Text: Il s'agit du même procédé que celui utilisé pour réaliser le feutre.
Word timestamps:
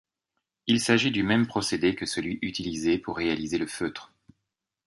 Il 0.65 0.81
s'agit 0.81 1.11
du 1.11 1.21
même 1.21 1.45
procédé 1.45 1.93
que 1.93 2.07
celui 2.07 2.39
utilisé 2.41 2.97
pour 2.97 3.17
réaliser 3.17 3.59
le 3.59 3.67
feutre. 3.67 4.11